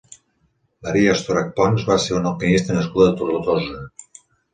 Maria 0.85 1.11
Estorach 1.17 1.51
Pons 1.59 1.85
va 1.89 1.97
ser 2.05 2.15
una 2.21 2.31
alpinista 2.31 2.79
nascuda 2.79 3.11
a 3.11 3.13
Tortosa. 3.21 3.83